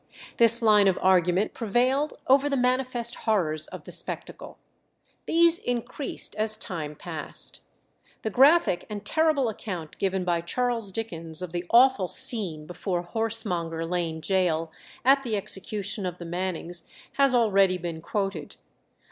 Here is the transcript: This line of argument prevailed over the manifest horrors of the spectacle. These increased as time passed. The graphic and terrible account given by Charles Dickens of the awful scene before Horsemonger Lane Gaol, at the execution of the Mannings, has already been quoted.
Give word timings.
This 0.37 0.63
line 0.63 0.87
of 0.87 0.97
argument 0.99 1.53
prevailed 1.53 2.15
over 2.25 2.49
the 2.49 2.57
manifest 2.57 3.13
horrors 3.17 3.67
of 3.67 3.83
the 3.83 3.91
spectacle. 3.91 4.57
These 5.27 5.59
increased 5.59 6.33
as 6.37 6.57
time 6.57 6.95
passed. 6.95 7.61
The 8.23 8.31
graphic 8.31 8.87
and 8.89 9.05
terrible 9.05 9.47
account 9.47 9.99
given 9.99 10.23
by 10.23 10.41
Charles 10.41 10.91
Dickens 10.91 11.43
of 11.43 11.51
the 11.51 11.65
awful 11.69 12.07
scene 12.09 12.65
before 12.65 13.03
Horsemonger 13.03 13.85
Lane 13.87 14.21
Gaol, 14.27 14.71
at 15.05 15.21
the 15.21 15.35
execution 15.37 16.07
of 16.07 16.17
the 16.17 16.25
Mannings, 16.25 16.89
has 17.19 17.35
already 17.35 17.77
been 17.77 18.01
quoted. 18.01 18.55